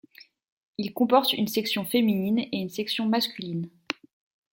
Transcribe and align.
Il 0.79 0.95
comporte 0.95 1.31
une 1.33 1.47
section 1.47 1.85
féminine 1.85 2.39
et 2.39 2.57
une 2.59 2.71
section 2.71 3.05
masculine. 3.05 3.69